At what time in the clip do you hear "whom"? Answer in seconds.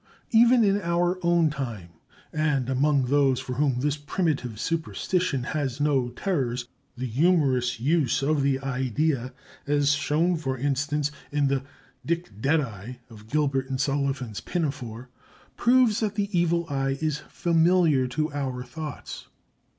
3.53-3.81